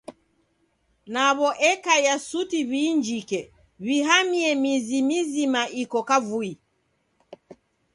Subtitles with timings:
[1.13, 3.39] Naw'o ekaia suti w'iinjike,
[3.85, 6.51] w'ihamie mizi mizima iko kavui.